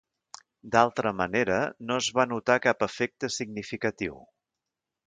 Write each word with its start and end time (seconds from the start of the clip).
D'altra 0.75 1.11
manera, 1.17 1.59
no 1.91 1.99
es 2.05 2.09
va 2.21 2.27
notar 2.33 2.59
cap 2.67 2.85
efecte 2.89 3.31
significatiu. 3.39 4.23